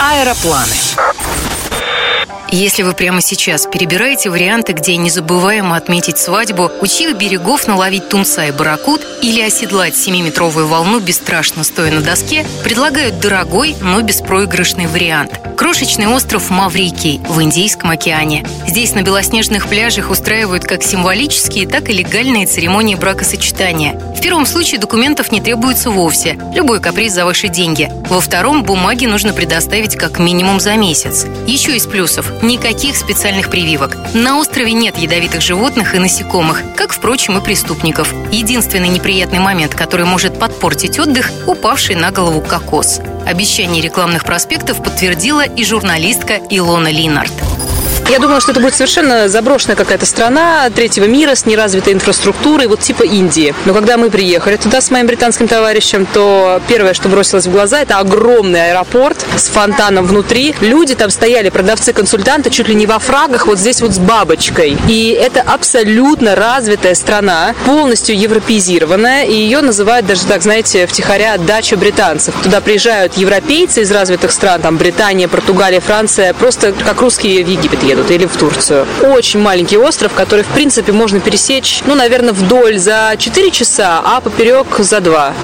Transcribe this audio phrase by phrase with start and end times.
[0.00, 0.76] Аэропланы.
[2.54, 8.44] Если вы прямо сейчас перебираете варианты, где незабываемо отметить свадьбу, у чьих берегов наловить тунца
[8.44, 15.40] и барракуд или оседлать 7-метровую волну бесстрашно стоя на доске, предлагают дорогой, но беспроигрышный вариант.
[15.56, 18.44] Крошечный остров Маврикий в Индийском океане.
[18.66, 23.94] Здесь на белоснежных пляжах устраивают как символические, так и легальные церемонии бракосочетания.
[23.94, 27.90] В первом случае документов не требуется вовсе, любой каприз за ваши деньги.
[28.10, 31.24] Во втором бумаги нужно предоставить как минимум за месяц.
[31.46, 33.96] Еще из плюсов Никаких специальных прививок.
[34.14, 38.12] На острове нет ядовитых животных и насекомых, как, впрочем, и преступников.
[38.32, 43.00] Единственный неприятный момент, который может подпортить отдых– упавший на голову кокос.
[43.24, 47.32] Обещание рекламных проспектов подтвердила и журналистка Илона Линард.
[48.10, 52.80] Я думала, что это будет совершенно заброшенная какая-то страна третьего мира с неразвитой инфраструктурой, вот
[52.80, 53.54] типа Индии.
[53.64, 57.80] Но когда мы приехали туда с моим британским товарищем, то первое, что бросилось в глаза,
[57.80, 60.54] это огромный аэропорт с фонтаном внутри.
[60.60, 64.76] Люди там стояли, продавцы-консультанты, чуть ли не во фрагах, вот здесь вот с бабочкой.
[64.88, 71.76] И это абсолютно развитая страна, полностью европеизированная, и ее называют даже так, знаете, втихаря дача
[71.78, 72.34] британцев.
[72.42, 77.82] Туда приезжают европейцы из развитых стран, там Британия, Португалия, Франция, просто как русские в Египет
[77.92, 78.86] едут или в Турцию.
[79.02, 84.20] Очень маленький остров, который, в принципе, можно пересечь, ну, наверное, вдоль за 4 часа, а
[84.20, 85.34] поперек за 2.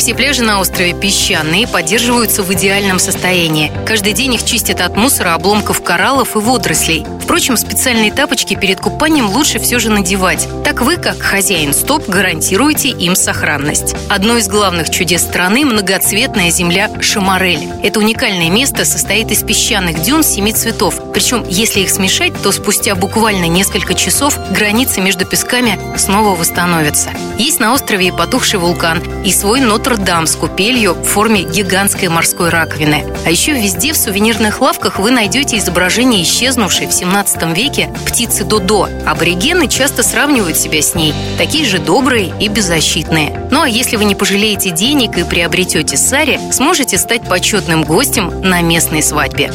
[0.00, 3.70] Все пляжи на острове песчаные поддерживаются в идеальном состоянии.
[3.84, 7.04] Каждый день их чистят от мусора, обломков кораллов и водорослей.
[7.22, 10.48] Впрочем, специальные тапочки перед купанием лучше все же надевать.
[10.64, 13.94] Так вы, как хозяин стоп, гарантируете им сохранность.
[14.08, 17.68] Одно из главных чудес страны– многоцветная земля Шамарель.
[17.82, 21.12] Это уникальное место состоит из песчаных дюн семи цветов.
[21.12, 27.10] Причем, если их смешать, то спустя буквально несколько часов границы между песками снова восстановятся.
[27.36, 32.08] Есть на острове и потухший вулкан, и свой Нотр Нотр-Дам с купелью в форме гигантской
[32.08, 33.04] морской раковины.
[33.26, 38.88] А еще везде в сувенирных лавках вы найдете изображение исчезнувшей в 17 веке птицы Додо.
[39.04, 41.12] Аборигены часто сравнивают себя с ней.
[41.38, 43.48] Такие же добрые и беззащитные.
[43.50, 48.62] Ну а если вы не пожалеете денег и приобретете сари, сможете стать почетным гостем на
[48.62, 49.50] местной свадьбе.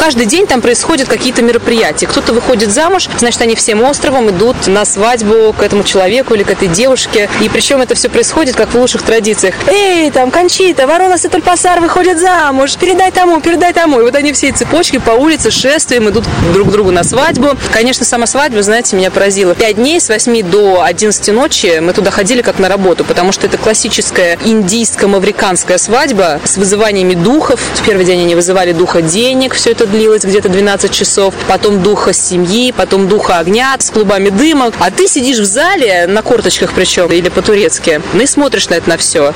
[0.00, 2.06] Каждый день там происходят какие-то мероприятия.
[2.06, 6.50] Кто-то выходит замуж, значит, они всем островом идут на свадьбу к этому человеку или к
[6.50, 7.28] этой девушке.
[7.42, 9.54] И причем это все происходит, как в лучших традициях.
[9.66, 14.00] Эй, там, Кончита, ворона Сетульпасар выходит замуж, передай тому, передай тому.
[14.00, 16.24] И вот они всей цепочки по улице шествием идут
[16.54, 17.50] друг к другу на свадьбу.
[17.70, 19.54] Конечно, сама свадьба, знаете, меня поразила.
[19.54, 23.46] Пять дней с 8 до 11 ночи мы туда ходили как на работу, потому что
[23.46, 27.60] это классическая индийско-мавриканская свадьба с вызываниями духов.
[27.74, 32.12] В первый день они вызывали духа денег, все это длилось где-то 12 часов, потом духа
[32.12, 34.72] семьи, потом духа огня с клубами дыма.
[34.78, 38.88] А ты сидишь в зале, на корточках причем, или по-турецки, ну и смотришь на это
[38.88, 39.34] на все.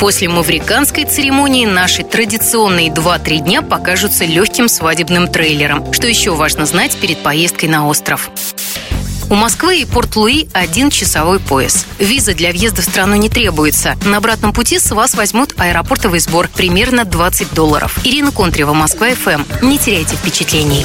[0.00, 5.92] После мавриканской церемонии наши традиционные 2-3 дня покажутся легким свадебным трейлером.
[5.92, 8.30] Что еще важно знать перед поездкой на остров?
[9.30, 11.86] У Москвы и Порт-Луи один часовой пояс.
[11.98, 13.96] Виза для въезда в страну не требуется.
[14.04, 17.98] На обратном пути с вас возьмут аэропортовый сбор примерно 20 долларов.
[18.04, 19.44] Ирина Контрева, Москва ФМ.
[19.62, 20.84] Не теряйте впечатлений.